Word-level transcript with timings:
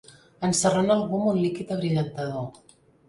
Ensarrona 0.47 0.95
algú 0.95 1.19
amb 1.19 1.29
un 1.33 1.37
líquid 1.43 1.75
abrillantador. 1.77 2.49